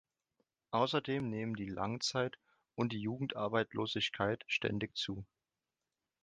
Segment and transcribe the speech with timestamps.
[0.71, 2.39] Außerdem nehmen die Langzeit-
[2.73, 5.23] und die Jugendarbeitslosigkeit ständig zu.